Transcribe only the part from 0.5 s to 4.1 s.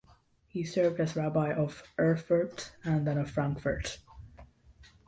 served as rabbi of Erfurt and then of Frankfurt.